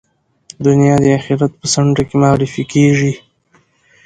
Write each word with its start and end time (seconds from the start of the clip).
دنیا 0.65 0.95
د 1.03 1.05
آخرت 1.17 1.51
په 1.59 1.65
څنډه 1.73 2.03
کې 2.07 2.15
معرفي 2.21 2.63
کېږي. 2.73 3.13